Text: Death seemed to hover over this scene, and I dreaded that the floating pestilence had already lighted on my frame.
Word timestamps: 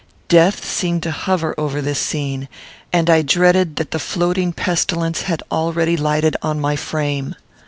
Death 0.29 0.65
seemed 0.65 1.03
to 1.03 1.11
hover 1.11 1.53
over 1.59 1.79
this 1.79 1.99
scene, 1.99 2.49
and 2.91 3.07
I 3.07 3.21
dreaded 3.21 3.75
that 3.75 3.91
the 3.91 3.99
floating 3.99 4.51
pestilence 4.51 5.21
had 5.29 5.43
already 5.51 5.95
lighted 5.95 6.35
on 6.41 6.59
my 6.59 6.75
frame. 6.75 7.35